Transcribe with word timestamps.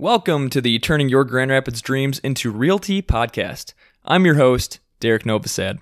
Welcome 0.00 0.48
to 0.50 0.60
the 0.60 0.78
Turning 0.78 1.08
Your 1.08 1.24
Grand 1.24 1.50
Rapids 1.50 1.82
Dreams 1.82 2.20
into 2.20 2.52
Realty 2.52 3.02
podcast. 3.02 3.72
I'm 4.04 4.24
your 4.24 4.36
host, 4.36 4.78
Derek 5.00 5.24
Novosad. 5.24 5.80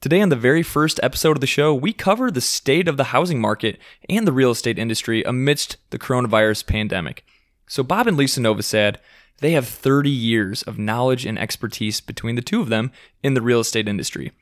Today, 0.00 0.20
on 0.20 0.30
the 0.30 0.34
very 0.34 0.64
first 0.64 0.98
episode 1.00 1.36
of 1.36 1.40
the 1.40 1.46
show, 1.46 1.72
we 1.72 1.92
cover 1.92 2.28
the 2.28 2.40
state 2.40 2.88
of 2.88 2.96
the 2.96 3.04
housing 3.14 3.40
market 3.40 3.78
and 4.08 4.26
the 4.26 4.32
real 4.32 4.50
estate 4.50 4.80
industry 4.80 5.22
amidst 5.22 5.76
the 5.90 5.98
coronavirus 6.00 6.66
pandemic. 6.66 7.24
So, 7.68 7.84
Bob 7.84 8.08
and 8.08 8.16
Lisa 8.16 8.40
Novosad, 8.40 8.96
they 9.38 9.52
have 9.52 9.68
30 9.68 10.10
years 10.10 10.64
of 10.64 10.76
knowledge 10.76 11.24
and 11.24 11.38
expertise 11.38 12.00
between 12.00 12.34
the 12.34 12.42
two 12.42 12.60
of 12.60 12.68
them 12.68 12.90
in 13.22 13.34
the 13.34 13.42
real 13.42 13.60
estate 13.60 13.86
industry. 13.86 14.32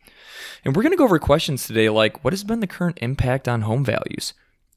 And 0.65 0.75
we're 0.75 0.83
going 0.83 0.93
to 0.93 0.97
go 0.97 1.05
over 1.05 1.19
questions 1.19 1.67
today 1.67 1.91
like 1.91 2.25
what 2.25 2.33
has 2.33 2.43
been 2.43 2.61
the 2.61 2.67
current 2.67 2.97
impact 3.03 3.47
on 3.49 3.61
home 3.61 3.85
values? 3.85 4.33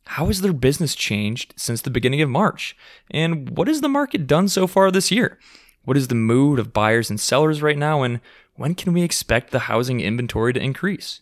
How 0.06 0.28
has 0.28 0.42
their 0.42 0.54
business 0.54 0.96
changed 0.96 1.54
since 1.56 1.82
the 1.82 1.90
beginning 1.90 2.22
of 2.22 2.30
March? 2.30 2.76
And 3.10 3.58
what 3.58 3.68
has 3.68 3.82
the 3.82 3.90
market 3.90 4.28
done 4.28 4.50
so 4.50 4.68
far 4.68 4.92
this 4.92 5.12
year? 5.12 5.40
What 5.86 5.98
is 5.98 6.08
the 6.08 6.16
mood 6.16 6.60
of 6.60 6.74
buyers 6.74 7.10
and 7.10 7.20
sellers 7.20 7.62
right 7.62 7.78
now? 7.78 8.04
And 8.04 8.22
when 8.56 8.76
can 8.76 8.94
we 8.94 9.04
expect 9.04 9.52
the 9.52 9.60
housing 9.60 10.00
inventory 10.00 10.54
to 10.54 10.62
increase? 10.62 11.20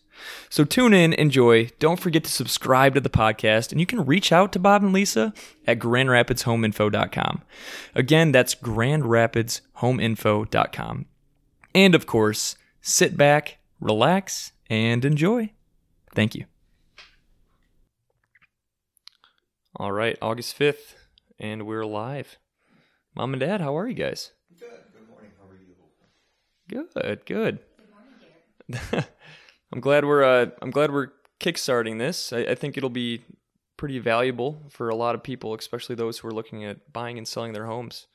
So 0.48 0.64
tune 0.64 0.94
in, 0.94 1.12
enjoy. 1.14 1.70
Don't 1.78 2.00
forget 2.00 2.24
to 2.24 2.30
subscribe 2.30 2.94
to 2.94 3.00
the 3.00 3.10
podcast, 3.10 3.72
and 3.72 3.80
you 3.80 3.86
can 3.86 4.04
reach 4.04 4.30
out 4.30 4.52
to 4.52 4.58
Bob 4.58 4.82
and 4.82 4.92
Lisa 4.92 5.32
at 5.66 5.78
grandrapidshomeinfo.com. 5.78 7.42
Again, 7.94 8.32
that's 8.32 8.54
grandrapidshomeinfo.com. 8.54 11.06
And 11.74 11.94
of 11.94 12.06
course, 12.06 12.56
sit 12.80 13.16
back, 13.16 13.56
relax, 13.80 14.52
and 14.68 15.02
enjoy. 15.04 15.52
Thank 16.14 16.34
you. 16.34 16.44
All 19.76 19.90
right, 19.90 20.18
August 20.20 20.58
5th, 20.58 20.96
and 21.38 21.66
we're 21.66 21.86
live. 21.86 22.36
Mom 23.16 23.32
and 23.32 23.40
Dad, 23.40 23.62
how 23.62 23.74
are 23.78 23.88
you 23.88 23.94
guys? 23.94 24.32
Good. 24.60 24.68
Good 24.92 25.08
morning. 25.08 25.30
How 25.40 25.48
are 25.48 25.56
you? 25.56 26.88
Good, 26.94 27.24
good. 27.24 27.58
I'm 29.72 29.80
glad 29.80 30.04
we're 30.04 30.24
uh, 30.24 30.50
I'm 30.60 30.72
glad 30.72 30.92
we're 30.92 31.08
kickstarting 31.40 31.98
this. 31.98 32.34
I, 32.34 32.40
I 32.40 32.54
think 32.54 32.76
it'll 32.76 32.90
be 32.90 33.22
pretty 33.78 33.98
valuable 33.98 34.62
for 34.68 34.90
a 34.90 34.94
lot 34.94 35.14
of 35.14 35.22
people, 35.22 35.54
especially 35.54 35.94
those 35.94 36.18
who 36.18 36.28
are 36.28 36.34
looking 36.34 36.64
at 36.64 36.92
buying 36.92 37.16
and 37.16 37.26
selling 37.26 37.54
their 37.54 37.66
homes. 37.66 38.08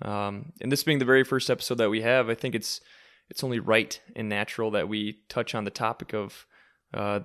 Um, 0.00 0.52
and 0.62 0.72
this 0.72 0.84
being 0.84 1.00
the 1.00 1.04
very 1.04 1.22
first 1.22 1.50
episode 1.50 1.76
that 1.76 1.90
we 1.90 2.00
have, 2.00 2.30
I 2.30 2.34
think 2.34 2.54
it's 2.54 2.80
it's 3.28 3.44
only 3.44 3.58
right 3.58 4.00
and 4.16 4.30
natural 4.30 4.70
that 4.70 4.88
we 4.88 5.18
touch 5.28 5.54
on 5.54 5.64
the 5.64 5.70
topic 5.70 6.14
of 6.14 6.46
uh, 6.94 7.20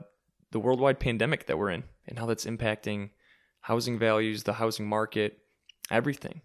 the 0.52 0.60
worldwide 0.60 1.00
pandemic 1.00 1.46
that 1.46 1.58
we're 1.58 1.72
in 1.72 1.86
and 2.06 2.20
how 2.20 2.26
that's 2.26 2.46
impacting 2.46 3.12
housing 3.70 4.00
values, 4.00 4.44
the 4.44 4.54
housing 4.54 4.90
market, 4.90 5.38
everything. 5.92 6.42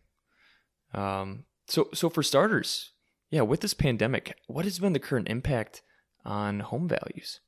Um, 0.93 1.45
so, 1.67 1.89
so 1.95 2.11
for 2.11 2.23
starters, 2.23 2.93
yeah, 3.31 3.41
with 3.41 3.63
this 3.63 3.73
pandemic, 3.73 4.37
what 4.47 4.67
has 4.67 4.79
been 4.79 4.93
the 4.93 5.01
current 5.01 5.29
impact 5.31 5.81
on 6.23 6.61
home 6.61 6.87
values? 6.87 7.41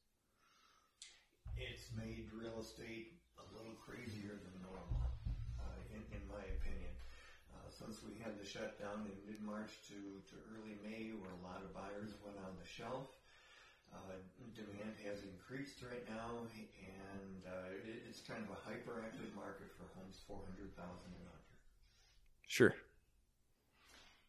It's 1.61 1.93
made 1.93 2.25
real 2.33 2.57
estate 2.59 3.21
a 3.37 3.45
little 3.53 3.77
crazier 3.77 4.41
than 4.41 4.65
normal, 4.65 5.13
uh, 5.61 5.77
in, 5.93 6.25
my 6.25 6.41
opinion. 6.57 6.97
Uh, 7.53 7.69
since 7.69 8.01
we 8.01 8.17
had 8.25 8.41
the 8.41 8.49
shutdown 8.49 9.05
in 9.05 9.17
mid-March 9.29 9.77
to, 9.93 10.25
to 10.33 10.35
early 10.57 10.81
May, 10.81 11.13
where 11.21 11.37
a 11.37 11.43
lot 11.45 11.61
of 11.61 11.77
buyers 11.77 12.17
went 12.25 12.41
on 12.41 12.57
the 12.57 12.65
shelf, 12.65 13.13
uh, 13.93 14.19
demand 14.55 14.97
has 15.05 15.23
increased 15.23 15.83
right 15.85 16.05
now, 16.09 16.49
and 16.49 17.41
uh, 17.45 17.75
it, 17.85 18.07
it's 18.09 18.25
kind 18.25 18.41
of 18.41 18.51
a 18.51 18.61
hyperactive 18.65 19.31
market 19.37 19.69
for 19.77 19.85
homes 19.95 20.23
400,000 20.25 20.73
and 20.73 21.27
under. 21.29 21.55
Sure. 22.47 22.75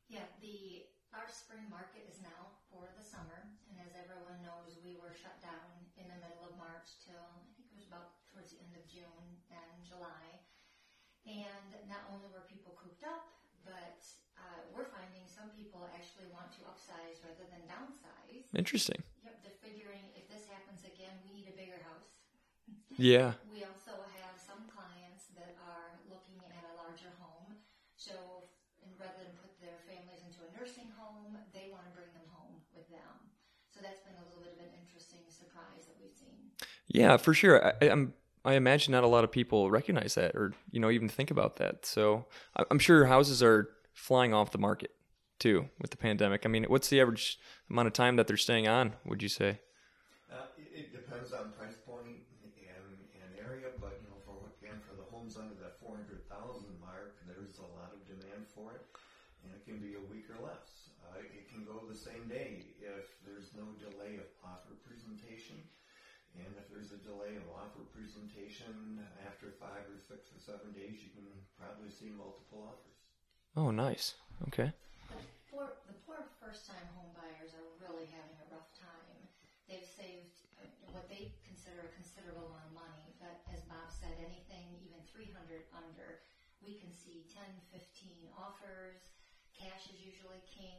Yeah, 0.08 0.28
the 0.40 0.88
our 1.16 1.28
spring 1.32 1.66
market 1.72 2.06
is 2.06 2.20
now 2.22 2.54
for 2.70 2.86
the 2.94 3.02
summer, 3.02 3.50
and 3.72 3.80
as 3.82 3.96
everyone 3.96 4.38
knows, 4.44 4.78
we 4.84 5.00
were 5.00 5.16
shut 5.16 5.40
down 5.42 5.72
in 5.98 6.06
the 6.06 6.20
middle 6.20 6.46
of 6.46 6.54
March 6.60 7.00
till 7.02 7.18
I 7.18 7.50
think 7.56 7.72
it 7.72 7.76
was 7.76 7.88
about 7.88 8.22
towards 8.30 8.54
the 8.54 8.60
end 8.62 8.76
of 8.76 8.86
June 8.86 9.28
and 9.50 9.76
July. 9.82 10.44
And 11.26 11.90
not 11.92 12.08
only 12.14 12.30
were 12.32 12.46
people 12.48 12.78
cooped 12.80 13.04
up, 13.04 13.28
but 13.68 14.00
uh, 14.40 14.62
we're 14.72 14.88
finding 14.88 15.28
some 15.28 15.52
people 15.58 15.90
actually 15.92 16.30
want 16.32 16.54
to 16.56 16.62
upsize 16.72 17.20
rather 17.26 17.44
than 17.52 17.66
downsize. 17.68 18.48
Interesting. 18.56 19.04
Yep, 19.28 19.44
they're 19.44 19.60
figuring 19.60 20.08
if 20.16 20.30
this 20.32 20.48
happens 20.48 20.88
again, 20.88 21.12
we 21.28 21.36
need 21.36 21.52
a 21.52 21.58
bigger 21.58 21.82
house. 21.84 22.16
Yeah. 22.98 23.34
We 23.50 23.64
also 23.64 24.10
have 24.10 24.38
some 24.42 24.66
clients 24.68 25.30
that 25.38 25.56
are 25.62 26.02
looking 26.10 26.42
at 26.46 26.52
a 26.52 26.66
larger 26.76 27.14
home. 27.22 27.58
So, 27.96 28.50
rather 28.98 29.18
than 29.22 29.34
put 29.38 29.60
their 29.62 29.82
families 29.86 30.22
into 30.26 30.42
a 30.46 30.50
nursing 30.52 30.90
home, 30.98 31.38
they 31.54 31.70
want 31.72 31.86
to 31.86 31.92
bring 31.94 32.10
them 32.14 32.28
home 32.34 32.62
with 32.74 32.90
them. 32.90 33.32
So 33.70 33.80
that's 33.82 34.02
been 34.02 34.18
a 34.18 34.26
little 34.26 34.42
bit 34.44 34.58
of 34.58 34.60
an 34.66 34.74
interesting 34.82 35.22
surprise 35.30 35.86
that 35.88 35.98
we've 36.02 36.16
seen. 36.18 36.52
Yeah, 36.88 37.18
for 37.18 37.34
sure. 37.34 37.62
I, 37.82 37.90
I'm. 37.90 38.14
I 38.46 38.54
imagine 38.54 38.94
not 38.94 39.04
a 39.04 39.08
lot 39.12 39.26
of 39.26 39.32
people 39.32 39.70
recognize 39.70 40.16
that, 40.16 40.34
or 40.36 40.54
you 40.72 40.80
know, 40.80 40.90
even 40.90 41.10
think 41.10 41.32
about 41.32 41.58
that. 41.58 41.86
So 41.86 42.26
I- 42.56 42.64
I'm 42.72 42.80
sure 42.80 43.06
houses 43.06 43.44
are 43.44 43.70
flying 43.94 44.34
off 44.34 44.52
the 44.52 44.58
market 44.58 44.92
too 45.40 45.68
with 45.82 45.92
the 45.92 45.98
pandemic. 45.98 46.46
I 46.46 46.50
mean, 46.50 46.64
what's 46.66 46.88
the 46.90 47.02
average 47.02 47.40
amount 47.70 47.88
of 47.88 47.94
time 47.94 48.16
that 48.16 48.28
they're 48.28 48.38
staying 48.38 48.68
on? 48.68 48.94
Would 49.06 49.22
you 49.22 49.30
say? 49.30 49.60
Uh, 50.32 50.44
it, 50.58 50.88
it 50.88 50.92
depends 50.92 51.32
on 51.32 51.52
price 51.56 51.78
point 51.86 52.24
and, 52.58 53.00
and 53.16 53.32
area, 53.40 53.70
but 53.80 54.00
you 54.02 54.08
know, 54.08 54.20
for 54.26 54.52
again 54.60 54.80
for 54.88 54.96
the 54.96 55.08
homes 55.12 55.36
under 55.38 55.56
that 55.56 55.80
four 55.80 55.96
hundred 55.96 56.28
thousand 56.28 56.80
mark, 56.80 57.16
there's 57.58 57.74
a 57.74 57.78
lot 57.82 57.90
of 57.90 58.06
demand 58.06 58.46
for 58.54 58.70
it, 58.78 58.86
and 59.42 59.50
it 59.50 59.66
can 59.66 59.82
be 59.82 59.98
a 59.98 60.06
week 60.14 60.30
or 60.30 60.38
less. 60.46 60.94
Uh, 61.10 61.18
it 61.26 61.50
can 61.50 61.66
go 61.66 61.82
the 61.90 61.98
same 61.98 62.30
day 62.30 62.70
if 62.78 63.18
there's 63.26 63.50
no 63.58 63.66
delay 63.82 64.22
of 64.22 64.30
offer 64.46 64.78
presentation, 64.86 65.58
and 66.38 66.54
if 66.62 66.70
there's 66.70 66.94
a 66.94 67.02
delay 67.02 67.34
of 67.34 67.46
offer 67.58 67.82
presentation 67.90 69.02
after 69.26 69.50
five 69.58 69.90
or 69.90 69.98
six 69.98 70.30
or 70.30 70.38
seven 70.38 70.70
days, 70.78 71.02
you 71.02 71.10
can 71.18 71.26
probably 71.58 71.90
see 71.90 72.14
multiple 72.14 72.62
offers. 72.70 73.02
Oh, 73.58 73.74
nice. 73.74 74.14
Okay. 74.54 74.70
The 75.10 75.18
poor, 75.50 75.82
the 75.90 75.98
poor 76.06 76.30
first-time 76.38 76.86
home 76.94 77.10
buyers 77.18 77.58
are 77.58 77.66
really 77.82 78.06
having 78.14 78.38
a 78.38 78.48
rough 78.54 78.70
time. 78.78 79.18
They've 79.66 79.90
saved 79.98 80.46
uh, 80.62 80.70
what 80.94 81.10
they 81.10 81.34
consider 81.42 81.90
a 81.90 81.92
considerable 81.98 82.54
amount 82.54 82.70
of 82.70 82.74
money, 82.86 83.18
but 83.18 83.42
as 83.50 83.66
Bob 83.66 83.90
said, 83.90 84.14
anything 84.22 84.78
even 84.86 85.02
300 85.10 85.66
under, 85.74 86.22
we 86.64 86.78
can 86.78 86.90
see 86.92 87.26
10, 87.32 87.44
15 87.72 88.32
offers. 88.38 89.02
Cash 89.58 89.90
is 89.94 90.00
usually 90.02 90.42
king. 90.46 90.78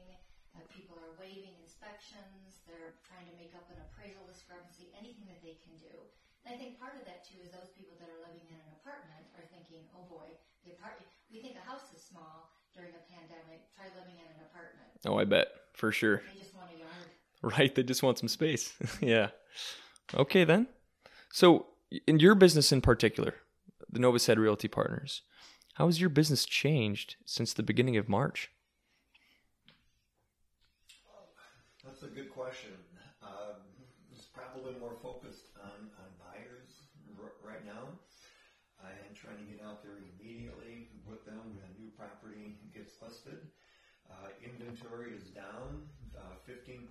Uh, 0.57 0.65
people 0.73 0.97
are 0.99 1.15
waiving 1.19 1.55
inspections. 1.63 2.63
They're 2.65 2.99
trying 3.07 3.27
to 3.29 3.35
make 3.37 3.53
up 3.55 3.67
an 3.71 3.79
appraisal 3.91 4.25
discrepancy, 4.27 4.91
anything 4.97 5.27
that 5.29 5.43
they 5.45 5.59
can 5.61 5.75
do. 5.79 5.93
And 6.47 6.55
I 6.55 6.57
think 6.57 6.79
part 6.81 6.97
of 6.97 7.05
that 7.05 7.27
too 7.27 7.39
is 7.45 7.53
those 7.53 7.71
people 7.77 7.99
that 8.01 8.09
are 8.09 8.23
living 8.25 8.47
in 8.49 8.57
an 8.57 8.73
apartment 8.81 9.27
are 9.37 9.45
thinking, 9.53 9.85
"Oh 9.93 10.07
boy, 10.09 10.31
the 10.65 10.73
apartment. 10.79 11.11
We 11.29 11.43
think 11.45 11.59
a 11.61 11.65
house 11.67 11.85
is 11.93 12.01
small 12.01 12.55
during 12.73 12.95
a 12.97 13.03
pandemic. 13.13 13.69
Try 13.77 13.91
living 13.93 14.17
in 14.17 14.29
an 14.39 14.41
apartment. 14.49 14.89
Oh, 15.05 15.19
I 15.21 15.27
bet 15.29 15.53
for 15.77 15.93
sure. 15.93 16.23
They 16.25 16.41
just 16.41 16.55
want 16.57 16.71
a 16.73 16.79
yard." 16.79 17.09
Right? 17.43 17.75
They 17.75 17.83
just 17.83 18.03
want 18.03 18.19
some 18.19 18.29
space. 18.29 18.73
yeah. 19.01 19.31
Okay 20.15 20.45
then. 20.45 20.67
So, 21.31 21.67
in 22.07 22.19
your 22.19 22.35
business 22.35 22.73
in 22.73 22.81
particular, 22.81 23.35
the 23.91 24.01
Novosad 24.01 24.39
Realty 24.39 24.69
Partners, 24.69 25.23
how 25.79 25.87
has 25.87 26.03
your 26.03 26.11
business 26.11 26.43
changed 26.43 27.15
since 27.23 27.55
the 27.55 27.63
beginning 27.63 27.95
of 27.97 28.11
March? 28.11 28.51
That's 31.87 32.03
a 32.03 32.11
good 32.11 32.35
question. 32.35 32.75
Um, 33.23 33.63
it's 34.11 34.27
probably 34.27 34.75
more 34.83 34.99
focused 34.99 35.55
on, 35.63 35.87
on 36.03 36.11
buyers 36.19 36.91
r- 37.15 37.39
right 37.47 37.63
now 37.63 37.95
and 38.83 39.15
trying 39.15 39.39
to 39.39 39.47
get 39.47 39.63
out 39.63 39.79
there 39.87 40.03
immediately 40.03 40.91
with 41.07 41.23
them 41.23 41.55
when 41.55 41.63
a 41.63 41.75
new 41.79 41.95
property 41.95 42.59
gets 42.75 42.99
listed. 42.99 43.47
Uh, 44.11 44.35
inventory 44.43 45.15
is 45.15 45.31
down 45.31 45.87
uh, 46.19 46.43
15% 46.43 46.91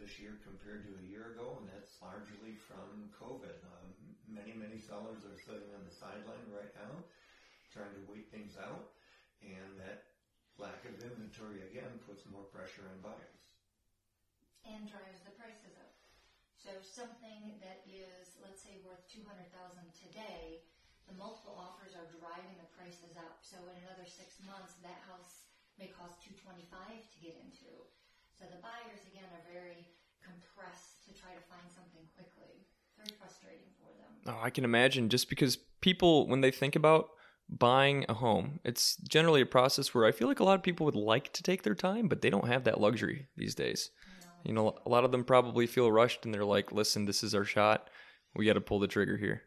this 0.00 0.16
year 0.16 0.40
compared 0.48 0.80
to 0.88 0.96
a 0.96 1.04
year 1.04 1.36
ago, 1.36 1.60
and 1.60 1.68
that's 1.68 2.00
largely 2.00 2.56
from 2.56 3.12
COVID. 3.12 3.60
Um, 3.68 3.92
many, 4.24 4.56
many 4.56 4.80
sellers 4.80 5.28
are 5.28 5.36
sitting 5.36 5.68
on 5.76 5.84
the 5.84 5.92
sideline 5.92 6.48
right 6.48 6.72
now 6.72 7.04
trying 7.78 7.94
to 7.94 8.04
wait 8.10 8.26
things 8.34 8.58
out, 8.58 8.98
and 9.38 9.78
that 9.78 10.18
lack 10.58 10.82
of 10.90 10.98
inventory 10.98 11.62
again 11.70 12.02
puts 12.02 12.26
more 12.26 12.42
pressure 12.50 12.82
on 12.90 12.98
buyers. 12.98 13.38
and 14.66 14.90
drives 14.90 15.22
the 15.24 15.32
prices 15.38 15.78
up. 15.78 15.94
So 16.58 16.74
something 16.82 17.56
that 17.62 17.86
is, 17.86 18.36
let's 18.42 18.60
say, 18.60 18.82
worth 18.84 19.00
two 19.06 19.22
hundred 19.24 19.48
thousand 19.54 19.86
today, 19.94 20.66
the 21.06 21.14
multiple 21.16 21.54
offers 21.56 21.94
are 21.94 22.10
driving 22.10 22.58
the 22.58 22.68
prices 22.74 23.14
up. 23.16 23.40
So 23.40 23.56
in 23.70 23.78
another 23.86 24.04
six 24.04 24.42
months, 24.44 24.76
that 24.84 24.98
house 25.06 25.48
may 25.78 25.88
cost 25.94 26.20
two 26.20 26.34
twenty-five 26.36 27.00
to 27.06 27.18
get 27.22 27.38
into. 27.40 27.70
So 28.34 28.44
the 28.50 28.60
buyers 28.60 29.06
again 29.08 29.30
are 29.32 29.46
very 29.46 29.86
compressed 30.20 31.06
to 31.06 31.14
try 31.14 31.32
to 31.32 31.44
find 31.48 31.64
something 31.70 32.04
quickly. 32.18 32.66
Very 32.98 33.14
frustrating 33.16 33.70
for 33.78 33.88
them. 33.94 34.10
Oh, 34.26 34.42
I 34.42 34.50
can 34.50 34.66
imagine 34.66 35.08
just 35.08 35.30
because 35.30 35.56
people, 35.80 36.26
when 36.26 36.42
they 36.42 36.50
think 36.50 36.74
about 36.74 37.14
buying 37.48 38.04
a 38.08 38.14
home, 38.14 38.60
it's 38.64 38.96
generally 39.08 39.40
a 39.40 39.46
process 39.46 39.94
where 39.94 40.04
I 40.04 40.12
feel 40.12 40.28
like 40.28 40.40
a 40.40 40.44
lot 40.44 40.54
of 40.54 40.62
people 40.62 40.84
would 40.86 40.94
like 40.94 41.32
to 41.32 41.42
take 41.42 41.62
their 41.62 41.74
time, 41.74 42.08
but 42.08 42.20
they 42.20 42.30
don't 42.30 42.48
have 42.48 42.64
that 42.64 42.80
luxury 42.80 43.26
these 43.36 43.54
days. 43.54 43.90
You 44.44 44.52
know, 44.52 44.78
a 44.86 44.88
lot 44.88 45.04
of 45.04 45.12
them 45.12 45.24
probably 45.24 45.66
feel 45.66 45.90
rushed 45.90 46.24
and 46.24 46.32
they're 46.32 46.44
like, 46.44 46.72
listen, 46.72 47.04
this 47.06 47.22
is 47.22 47.34
our 47.34 47.44
shot. 47.44 47.90
We 48.36 48.46
got 48.46 48.54
to 48.54 48.60
pull 48.60 48.78
the 48.78 48.86
trigger 48.86 49.16
here. 49.16 49.42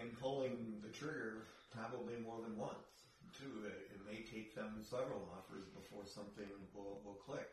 And 0.00 0.18
pulling 0.18 0.80
the 0.82 0.88
trigger 0.88 1.48
probably 1.74 2.14
more 2.24 2.40
than 2.40 2.56
once, 2.56 3.06
too. 3.36 3.66
It, 3.66 3.92
it 3.92 4.00
may 4.08 4.24
take 4.24 4.54
them 4.54 4.80
several 4.80 5.28
offers 5.36 5.66
before 5.74 6.06
something 6.06 6.48
will, 6.74 7.02
will 7.04 7.20
click. 7.20 7.48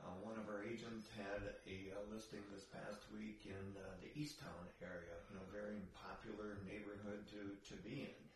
Uh, 0.00 0.18
one 0.24 0.34
of 0.34 0.48
our 0.48 0.64
agents 0.64 1.06
had 1.14 1.60
a 1.68 1.94
uh, 1.94 2.02
listing 2.10 2.42
this 2.50 2.66
past 2.66 3.06
week 3.14 3.46
in 3.46 3.76
uh, 3.78 3.86
the 4.02 4.10
Eastown 4.18 4.66
area, 4.82 5.14
you 5.30 5.38
know, 5.38 5.44
very 5.52 5.78
popular 5.94 6.58
neighborhood 6.66 7.22
to, 7.30 7.54
to 7.62 7.78
be 7.86 8.10
in. 8.10 8.31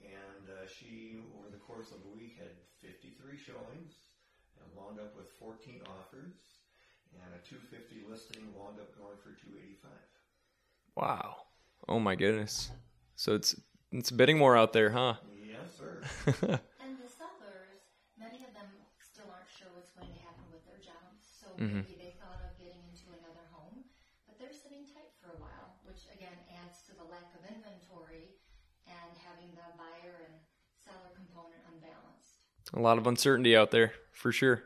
And 0.00 0.48
uh, 0.48 0.66
she, 0.66 1.20
over 1.38 1.48
the 1.50 1.60
course 1.62 1.92
of 1.92 2.00
a 2.04 2.12
week, 2.16 2.36
had 2.38 2.52
53 2.80 3.36
showings 3.38 3.92
and 4.58 4.66
wound 4.76 4.98
up 5.00 5.16
with 5.16 5.28
14 5.38 5.82
offers. 5.86 6.34
And 7.14 7.34
a 7.34 7.40
250 7.46 8.02
listing 8.08 8.52
wound 8.54 8.78
up 8.80 8.94
going 8.96 9.18
for 9.22 9.32
285. 9.34 9.90
Wow. 10.96 11.36
Oh 11.88 11.98
my 12.00 12.14
goodness. 12.14 12.70
So 13.16 13.34
it's 13.34 13.54
it's 13.92 14.10
a 14.10 14.14
bidding 14.14 14.38
war 14.38 14.56
out 14.56 14.72
there, 14.72 14.90
huh? 14.90 15.14
Yes, 15.48 15.76
sir. 15.78 16.00
And 16.80 16.96
the 16.98 17.08
sellers, 17.08 17.82
many 18.18 18.42
of 18.46 18.52
them 18.56 18.68
still 18.98 19.28
aren't 19.30 19.50
sure 19.52 19.68
what's 19.76 19.92
going 19.94 20.08
to 20.10 20.20
happen 20.24 20.46
with 20.50 20.64
their 20.66 20.80
jobs. 20.82 21.22
So 21.28 21.46
Mm-hmm. 21.60 21.84
maybe 21.84 21.96
they 22.00 22.14
thought 22.18 22.40
of 22.40 22.56
getting 22.56 22.80
into 22.88 23.12
another 23.12 23.44
home, 23.52 23.84
but 24.26 24.38
they're 24.40 24.54
sitting 24.54 24.86
tight 24.88 25.12
for 25.20 25.34
a 25.36 25.40
while, 25.42 25.76
which 25.84 26.08
again 26.14 26.36
adds 26.62 26.80
to 26.88 26.92
the 26.96 27.04
lack 27.06 27.28
of 27.36 27.42
inventory 27.44 28.38
and 28.88 29.10
having 29.20 29.52
the 29.52 29.68
buyer 29.76 30.24
and 30.26 30.34
seller 30.80 31.12
component 31.14 31.60
unbalanced. 31.68 32.40
A 32.74 32.80
lot 32.80 32.98
of 32.98 33.06
uncertainty 33.06 33.56
out 33.56 33.70
there 33.70 33.92
for 34.12 34.32
sure. 34.32 34.64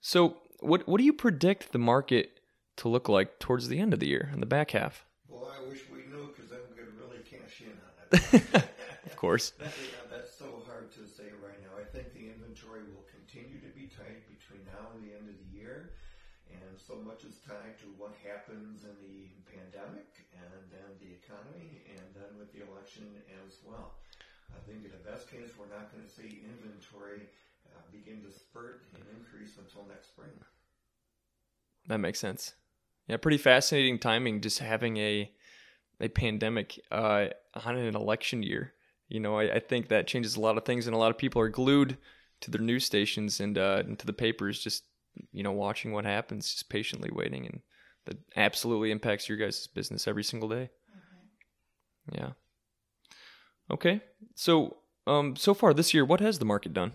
So, 0.00 0.36
what 0.60 0.86
what 0.88 0.98
do 0.98 1.04
you 1.04 1.12
predict 1.12 1.72
the 1.72 1.78
market 1.78 2.40
to 2.76 2.88
look 2.88 3.08
like 3.08 3.38
towards 3.38 3.68
the 3.68 3.78
end 3.78 3.92
of 3.92 4.00
the 4.00 4.08
year 4.08 4.30
in 4.32 4.40
the 4.40 4.46
back 4.46 4.70
half? 4.72 5.04
Well, 5.28 5.50
I 5.52 5.68
wish 5.68 5.80
we 5.92 6.02
knew 6.10 6.28
because 6.34 6.50
then 6.50 6.60
we 6.70 6.76
could 6.76 6.92
really 6.98 7.22
cash 7.24 7.62
in 7.62 7.76
on 7.76 8.52
it. 8.54 8.64
Of 9.06 9.16
course. 9.16 9.52
That- 9.58 9.72
yeah, 9.76 10.04
that's 10.12 10.32
so 10.36 10.62
hard 10.68 10.92
to 10.96 11.02
say 11.08 11.28
right 11.44 11.56
now. 11.64 11.72
I 11.80 11.84
think 11.88 12.12
the 12.12 12.28
inventory 12.32 12.84
will 12.92 13.04
continue 13.08 13.58
to 13.60 13.70
be 13.76 13.88
tight 13.88 14.24
between 14.28 14.60
now 14.68 14.92
and 14.94 15.00
the 15.04 15.12
end 15.16 15.28
of 15.28 15.36
the 15.40 15.48
year. 15.56 15.96
And 16.52 16.76
so 16.76 16.96
much 17.00 17.24
is 17.24 17.40
tied 17.46 17.76
to 17.84 17.88
what 17.96 18.12
happens 18.24 18.84
in 18.84 18.92
the 19.00 19.28
pandemic 19.48 20.28
and 20.36 20.52
then 20.72 20.88
the 21.00 21.10
economy 21.16 21.80
and 21.96 22.04
then 22.16 22.30
with 22.38 22.52
the 22.52 22.60
election 22.64 23.08
as 23.44 23.60
well. 23.64 23.96
I 24.54 24.60
think 24.66 24.84
in 24.84 24.90
the 24.90 25.02
best 25.10 25.30
case, 25.30 25.50
we're 25.58 25.70
not 25.70 25.90
going 25.92 26.02
to 26.04 26.10
see 26.10 26.42
inventory 26.44 27.26
uh, 27.66 27.82
begin 27.90 28.22
to 28.22 28.30
spurt 28.32 28.86
and 28.94 29.02
increase 29.16 29.56
until 29.58 29.86
next 29.86 30.08
spring. 30.08 30.32
That 31.86 31.98
makes 31.98 32.18
sense. 32.20 32.54
Yeah, 33.08 33.16
pretty 33.16 33.38
fascinating 33.38 33.98
timing 33.98 34.40
just 34.40 34.58
having 34.60 34.96
a 34.98 35.32
a 36.00 36.08
pandemic 36.08 36.78
uh, 36.90 37.28
on 37.64 37.76
an 37.76 37.94
election 37.96 38.42
year. 38.42 38.74
You 39.08 39.20
know, 39.20 39.36
I, 39.38 39.56
I 39.56 39.60
think 39.60 39.88
that 39.88 40.06
changes 40.06 40.36
a 40.36 40.40
lot 40.40 40.58
of 40.58 40.64
things, 40.64 40.86
and 40.86 40.94
a 40.94 40.98
lot 40.98 41.10
of 41.10 41.18
people 41.18 41.42
are 41.42 41.48
glued 41.48 41.98
to 42.42 42.50
their 42.50 42.60
news 42.62 42.84
stations 42.86 43.40
and 43.40 43.58
uh, 43.58 43.82
and 43.86 43.98
to 43.98 44.06
the 44.06 44.12
papers, 44.12 44.60
just 44.60 44.84
you 45.32 45.42
know, 45.42 45.52
watching 45.52 45.92
what 45.92 46.04
happens, 46.04 46.50
just 46.50 46.68
patiently 46.70 47.10
waiting, 47.12 47.46
and 47.46 47.60
that 48.06 48.18
absolutely 48.36 48.90
impacts 48.90 49.28
your 49.28 49.38
guys' 49.38 49.66
business 49.66 50.08
every 50.08 50.24
single 50.24 50.48
day. 50.48 50.70
Yeah. 52.12 52.32
Okay, 53.70 54.00
so 54.34 54.78
um, 55.06 55.36
so 55.36 55.54
far 55.54 55.72
this 55.72 55.94
year, 55.94 56.04
what 56.04 56.20
has 56.20 56.38
the 56.38 56.44
market 56.44 56.72
done? 56.74 56.92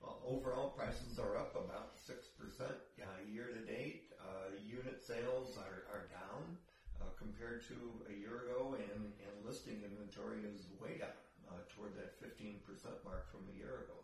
Well, 0.00 0.24
overall 0.26 0.72
prices 0.72 1.18
are 1.20 1.36
up 1.36 1.52
about 1.54 1.92
six 2.00 2.28
percent 2.32 2.72
uh, 3.00 3.04
year 3.28 3.52
to 3.52 3.62
date. 3.68 4.08
Uh, 4.16 4.56
unit 4.64 5.04
sales 5.04 5.60
are, 5.60 5.84
are 5.92 6.08
down 6.08 6.56
uh, 7.00 7.12
compared 7.20 7.60
to 7.68 7.76
a 8.08 8.14
year 8.16 8.48
ago, 8.48 8.72
and, 8.72 9.12
and 9.20 9.34
listing 9.44 9.84
inventory 9.84 10.48
is 10.48 10.64
way 10.80 10.96
down 10.96 11.20
uh, 11.52 11.60
toward 11.76 11.92
that 12.00 12.16
fifteen 12.16 12.64
percent 12.64 12.96
mark 13.04 13.28
from 13.28 13.44
a 13.52 13.54
year 13.56 13.84
ago. 13.84 14.00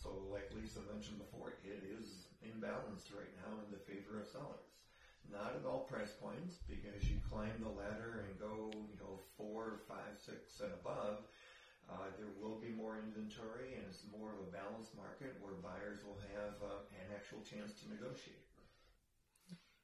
So, 0.00 0.08
like 0.32 0.48
Lisa 0.56 0.80
mentioned 0.88 1.20
before, 1.20 1.60
it 1.60 1.84
is 1.84 2.32
imbalanced 2.40 3.12
right 3.12 3.32
now 3.44 3.60
in 3.60 3.68
the 3.68 3.82
favor 3.84 4.24
of 4.24 4.26
sellers. 4.32 4.79
Not 5.28 5.52
at 5.54 5.68
all 5.68 5.84
price 5.84 6.16
points 6.16 6.58
because 6.64 7.04
you 7.04 7.20
climb 7.28 7.60
the 7.60 7.70
ladder 7.70 8.24
and 8.24 8.32
go, 8.40 8.72
you 8.72 8.96
know, 8.96 9.20
four, 9.36 9.84
five, 9.84 10.16
six, 10.16 10.64
and 10.64 10.72
above. 10.80 11.28
Uh, 11.90 12.08
there 12.16 12.30
will 12.38 12.58
be 12.62 12.70
more 12.70 13.02
inventory 13.02 13.74
and 13.74 13.82
it's 13.90 14.06
more 14.14 14.30
of 14.30 14.40
a 14.46 14.50
balanced 14.54 14.94
market 14.94 15.34
where 15.42 15.58
buyers 15.58 16.00
will 16.06 16.18
have 16.38 16.54
uh, 16.62 16.86
an 16.94 17.10
actual 17.10 17.42
chance 17.42 17.74
to 17.82 17.90
negotiate. 17.90 18.46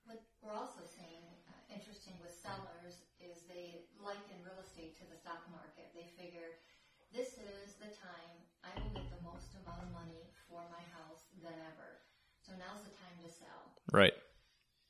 What 0.06 0.22
we're 0.38 0.54
also 0.54 0.86
seeing, 0.86 1.26
uh, 1.50 1.58
interesting 1.66 2.14
with 2.22 2.30
sellers, 2.30 3.02
is 3.18 3.42
they 3.50 3.90
liken 3.98 4.38
real 4.46 4.62
estate 4.62 4.94
to 5.02 5.04
the 5.10 5.18
stock 5.18 5.42
market. 5.50 5.90
They 5.98 6.06
figure 6.14 6.62
this 7.10 7.42
is 7.42 7.74
the 7.82 7.90
time 7.90 8.34
I 8.62 8.70
will 8.78 8.94
get 8.94 9.10
the 9.10 9.22
most 9.26 9.58
amount 9.58 9.82
of 9.82 9.90
money 9.90 10.30
for 10.46 10.62
my 10.70 10.82
house 10.94 11.26
than 11.42 11.54
ever. 11.74 12.06
So 12.38 12.54
now's 12.54 12.86
the 12.86 12.94
time 12.94 13.18
to 13.26 13.30
sell. 13.30 13.74
Right, 13.90 14.14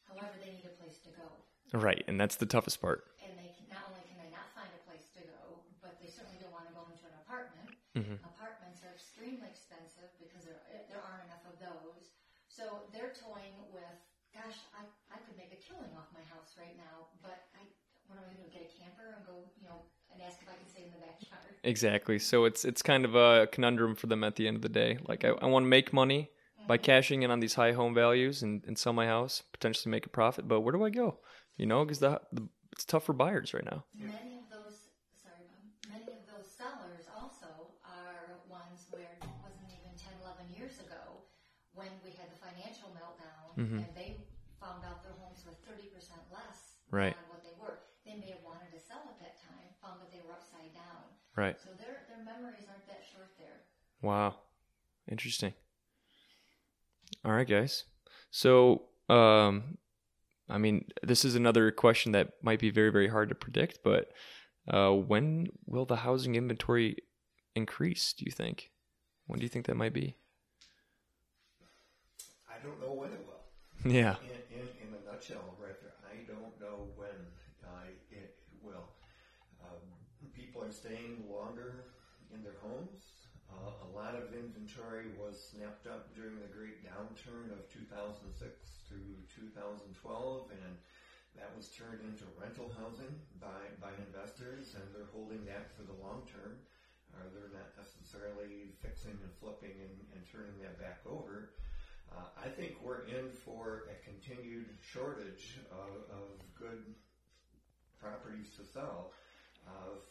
However, 0.06 0.38
they 0.38 0.54
need 0.54 0.64
a 0.64 0.78
place 0.78 0.95
to 1.06 1.12
go. 1.14 1.79
right, 1.79 2.03
and 2.06 2.19
that's 2.20 2.37
the 2.37 2.47
toughest 2.47 2.81
part. 2.81 3.05
And 3.23 3.32
they 3.38 3.50
can, 3.55 3.67
not 3.70 3.85
only 3.91 4.03
can 4.06 4.19
they 4.20 4.31
not 4.31 4.50
find 4.55 4.70
a 4.75 4.82
place 4.87 5.08
to 5.19 5.23
go, 5.26 5.62
but 5.82 5.99
they 6.03 6.11
certainly 6.11 6.38
don't 6.43 6.53
want 6.55 6.67
to 6.70 6.75
go 6.75 6.85
into 6.88 7.05
an 7.06 7.17
apartment. 7.25 7.69
Mm-hmm. 7.97 8.19
Apartments 8.37 8.81
are 8.87 8.93
extremely 8.94 9.49
expensive 9.50 10.11
because 10.20 10.44
there, 10.47 10.61
there 10.88 11.03
aren't 11.03 11.26
enough 11.26 11.44
of 11.49 11.56
those. 11.58 12.12
So 12.49 12.88
they're 12.94 13.12
toying 13.17 13.56
with, 13.73 13.97
gosh, 14.32 14.58
I, 14.73 14.87
I 15.12 15.19
could 15.25 15.37
make 15.37 15.53
a 15.53 15.61
killing 15.61 15.93
off 15.97 16.08
my 16.14 16.25
house 16.32 16.56
right 16.56 16.76
now, 16.76 17.11
but 17.20 17.50
I, 17.56 17.64
what 18.09 18.17
am 18.20 18.25
I 18.25 18.32
going 18.32 18.41
to 18.41 18.49
do? 18.49 18.52
Get 18.52 18.64
a 18.69 18.73
camper 18.73 19.17
and 19.17 19.23
go, 19.26 19.44
you 19.61 19.67
know, 19.67 19.85
and 20.12 20.23
ask 20.23 20.41
if 20.41 20.49
I 20.49 20.56
can 20.56 20.69
stay 20.69 20.85
in 20.88 20.93
the 20.93 21.02
backyard? 21.02 21.56
Exactly. 21.64 22.19
So 22.19 22.44
it's 22.44 22.64
it's 22.64 22.82
kind 22.82 23.05
of 23.05 23.14
a 23.14 23.47
conundrum 23.50 23.94
for 23.94 24.06
them 24.06 24.25
at 24.25 24.37
the 24.37 24.47
end 24.47 24.56
of 24.56 24.62
the 24.62 24.69
day. 24.73 24.99
Like 25.06 25.25
I, 25.25 25.31
I 25.41 25.47
want 25.47 25.64
to 25.64 25.69
make 25.69 25.93
money 25.93 26.31
by 26.66 26.76
cashing 26.76 27.22
in 27.22 27.30
on 27.30 27.40
these 27.40 27.54
high 27.54 27.72
home 27.72 27.94
values 27.94 28.42
and, 28.42 28.62
and 28.66 28.76
sell 28.78 28.92
my 28.92 29.06
house, 29.06 29.42
potentially 29.52 29.90
make 29.90 30.06
a 30.06 30.10
profit. 30.10 30.48
But 30.48 30.60
where 30.60 30.72
do 30.72 30.84
I 30.84 30.90
go? 30.90 31.18
You 31.56 31.66
know, 31.66 31.84
because 31.84 32.00
the, 32.00 32.20
the 32.32 32.48
it's 32.72 32.84
tough 32.84 33.04
for 33.04 33.12
buyers 33.14 33.54
right 33.54 33.64
now. 33.64 33.84
Many 33.96 34.36
of 34.36 34.46
those, 34.52 34.92
sorry, 35.16 35.48
many 35.88 36.04
of 36.12 36.24
those 36.28 36.44
sellers 36.44 37.08
also 37.16 37.72
are 37.86 38.44
ones 38.50 38.84
where 38.92 39.16
it 39.16 39.32
wasn't 39.40 39.73
even 39.73 39.96
10, 39.96 40.12
11 40.20 40.52
years 40.52 40.76
ago 40.85 41.25
when 41.73 41.88
we 42.04 42.12
had 42.12 42.28
the 42.28 42.37
financial 42.37 42.92
meltdown 42.92 43.49
mm-hmm. 43.56 43.80
and 43.80 43.92
they 43.96 44.20
found 44.61 44.85
out 44.85 45.00
their 45.00 45.16
homes 45.16 45.40
were 45.49 45.56
30% 45.64 45.88
less 46.32 46.76
Right. 46.92 47.16
than 47.16 47.28
what 47.32 47.42
they 47.42 47.56
were. 47.61 47.80
They 48.04 48.20
may 48.20 48.30
have 48.37 48.44
wanted 48.44 48.70
to 48.76 48.80
sell 48.80 49.02
at 49.08 49.18
that 49.25 49.40
time, 49.40 49.66
found 49.80 50.00
that 50.04 50.12
they 50.12 50.20
were 50.20 50.32
upside 50.37 50.73
down. 50.76 51.02
Right. 51.37 51.56
So 51.58 51.73
their, 51.80 52.04
their 52.12 52.23
memories 52.25 52.68
aren't 52.68 52.87
that 52.92 53.02
short 53.08 53.32
there. 53.40 53.64
Wow. 54.04 54.37
Interesting. 55.08 55.54
All 57.25 57.32
right, 57.32 57.48
guys. 57.48 57.84
So, 58.30 58.82
um, 59.08 59.78
I 60.48 60.58
mean, 60.58 60.86
this 61.02 61.25
is 61.25 61.34
another 61.34 61.70
question 61.70 62.12
that 62.12 62.32
might 62.42 62.60
be 62.60 62.70
very, 62.70 62.90
very 62.90 63.08
hard 63.08 63.28
to 63.30 63.34
predict, 63.34 63.80
but 63.84 64.12
uh, 64.68 64.92
when 64.92 65.48
will 65.66 65.86
the 65.86 65.96
housing 65.96 66.34
inventory 66.34 66.96
increase, 67.54 68.12
do 68.12 68.25
you 68.25 68.32
think? 68.32 68.70
When 69.26 69.38
do 69.38 69.44
you 69.44 69.48
think 69.50 69.66
that 69.66 69.76
might 69.76 69.92
be? 69.92 70.16
I 72.48 72.62
don't 72.64 72.80
know 72.80 72.92
when 72.92 73.10
it 73.12 73.20
will. 73.26 73.90
Yeah. 73.90 74.16
In, 74.50 74.60
in, 74.60 74.66
in 74.88 74.94
a 74.94 75.12
nutshell, 75.12 75.56
right 75.60 75.78
there, 75.80 75.94
I 76.10 76.25
don't 76.26 76.58
know 76.60 76.88
when 76.96 77.18
I, 77.64 77.94
it 78.10 78.38
will. 78.62 78.88
Um, 79.62 79.82
people 80.34 80.62
are 80.62 80.72
staying 80.72 81.25
longer 81.30 81.84
in 82.34 82.42
their 82.42 82.56
homes. 82.62 83.15
Uh, 83.66 83.75
a 83.82 83.90
lot 83.99 84.14
of 84.14 84.30
inventory 84.30 85.11
was 85.18 85.35
snapped 85.35 85.90
up 85.90 86.14
during 86.14 86.38
the 86.38 86.46
great 86.54 86.87
downturn 86.87 87.50
of 87.50 87.66
2006 87.75 88.23
through 88.87 89.18
2012, 89.35 89.90
and 90.54 90.75
that 91.35 91.50
was 91.58 91.75
turned 91.75 91.99
into 92.06 92.23
rental 92.38 92.70
housing 92.78 93.11
by, 93.42 93.58
by 93.82 93.90
investors, 94.06 94.78
and 94.78 94.87
they're 94.94 95.11
holding 95.11 95.42
that 95.50 95.75
for 95.75 95.82
the 95.82 95.99
long 95.99 96.23
term. 96.30 96.54
Uh, 97.11 97.26
they're 97.35 97.50
not 97.50 97.75
necessarily 97.75 98.70
fixing 98.78 99.18
and 99.18 99.35
flipping 99.42 99.75
and, 99.82 99.99
and 100.14 100.23
turning 100.30 100.54
that 100.62 100.78
back 100.78 101.02
over. 101.02 101.50
Uh, 102.14 102.30
I 102.38 102.46
think 102.46 102.78
we're 102.87 103.02
in 103.11 103.35
for 103.35 103.90
a 103.90 103.96
continued 104.06 104.70
shortage 104.78 105.58
of, 105.75 106.06
of 106.14 106.38
good 106.54 106.87
properties 107.99 108.54
to 108.54 108.62
sell 108.62 109.11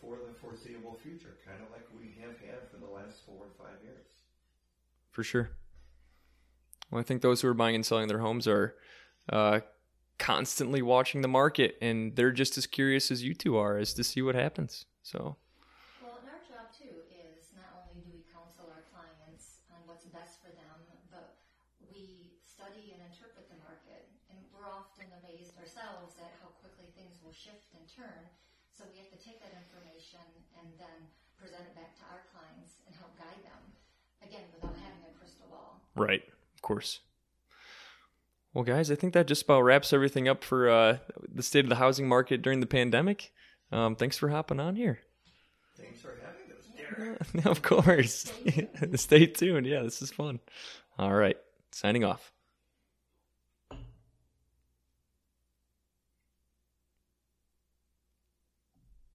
for 0.05 0.17
the 0.21 0.33
foreseeable 0.39 0.99
future, 1.01 1.37
kind 1.45 1.61
of 1.65 1.71
like 1.71 1.85
we 1.97 2.13
have 2.21 2.37
had 2.39 2.69
for 2.69 2.77
the 2.77 2.85
last 2.87 3.25
four 3.25 3.45
or 3.49 3.53
five 3.57 3.81
years. 3.83 4.05
For 5.11 5.23
sure. 5.23 5.49
Well, 6.91 6.99
I 7.01 7.03
think 7.03 7.21
those 7.21 7.41
who 7.41 7.47
are 7.47 7.53
buying 7.53 7.75
and 7.75 7.85
selling 7.85 8.07
their 8.07 8.19
homes 8.19 8.47
are 8.47 8.75
uh, 9.31 9.61
constantly 10.19 10.81
watching 10.81 11.21
the 11.21 11.27
market, 11.27 11.77
and 11.81 12.15
they're 12.15 12.31
just 12.31 12.57
as 12.57 12.67
curious 12.67 13.11
as 13.11 13.23
you 13.23 13.33
two 13.33 13.57
are 13.57 13.77
as 13.77 13.93
to 13.95 14.03
see 14.03 14.21
what 14.21 14.35
happens. 14.35 14.85
So, 15.03 15.37
Well, 16.01 16.19
and 16.21 16.29
our 16.29 16.41
job 16.45 16.71
too 16.75 16.95
is 17.13 17.51
not 17.57 17.73
only 17.81 18.01
do 18.05 18.11
we 18.13 18.23
counsel 18.33 18.69
our 18.71 18.85
clients 18.93 19.65
on 19.73 19.81
what's 19.89 20.05
best 20.13 20.41
for 20.41 20.51
them, 20.53 20.77
but 21.11 21.41
we 21.91 22.37
study 22.45 22.93
and 22.95 23.01
interpret 23.09 23.49
the 23.49 23.59
market. 23.61 24.07
And 24.31 24.39
we're 24.53 24.69
often 24.69 25.09
amazed 25.21 25.57
ourselves 25.57 26.17
at 26.21 26.37
how 26.41 26.53
quickly 26.61 26.89
things 26.95 27.19
will 27.25 27.33
shift 27.35 27.73
and 27.77 27.85
turn. 27.89 28.29
So 28.77 28.83
we 28.91 28.99
have 28.99 29.09
to 29.09 29.19
take 29.23 29.39
that 29.39 29.55
information 29.55 30.19
and 30.59 30.67
then 30.77 31.07
present 31.39 31.63
it 31.63 31.75
back 31.75 31.95
to 31.95 32.03
our 32.11 32.27
clients 32.35 32.83
and 32.85 32.95
help 32.95 33.15
guide 33.17 33.39
them. 33.43 33.61
Again, 34.21 34.43
without 34.53 34.75
having 34.75 35.07
a 35.07 35.13
crystal 35.17 35.47
ball. 35.49 35.79
Right, 35.95 36.23
of 36.55 36.61
course. 36.61 36.99
Well, 38.53 38.63
guys, 38.63 38.91
I 38.91 38.95
think 38.95 39.13
that 39.13 39.27
just 39.27 39.43
about 39.43 39.61
wraps 39.61 39.93
everything 39.93 40.27
up 40.27 40.43
for 40.43 40.69
uh, 40.69 40.97
the 41.27 41.43
state 41.43 41.65
of 41.65 41.69
the 41.69 41.75
housing 41.75 42.07
market 42.07 42.41
during 42.41 42.59
the 42.59 42.65
pandemic. 42.65 43.31
Um, 43.71 43.95
thanks 43.95 44.17
for 44.17 44.29
hopping 44.29 44.59
on 44.59 44.75
here. 44.75 44.99
Thanks 45.77 45.99
for 46.01 46.13
having 46.23 46.57
us, 46.57 47.33
Derek. 47.33 47.45
of 47.45 47.61
course. 47.61 48.13
Stay 48.13 48.69
tuned. 48.79 48.99
Stay 48.99 49.25
tuned. 49.27 49.65
Yeah, 49.67 49.83
this 49.83 50.01
is 50.01 50.11
fun. 50.11 50.39
All 50.97 51.13
right. 51.13 51.37
Signing 51.71 52.03
off. 52.03 52.31